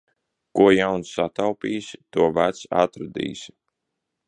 [0.59, 3.57] Ko jauns sataupīsi, to vecs atradīsi.